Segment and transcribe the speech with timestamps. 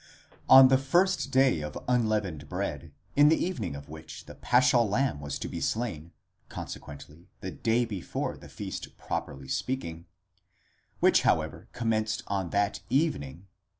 [0.49, 5.19] On the first day of unleavened bread, in the evening of which the paschal lamb
[5.19, 6.11] was to be slain,
[6.49, 10.07] consequently, the day before the feast properly speak ing,
[11.01, 13.47] which however commenced on that evening, z.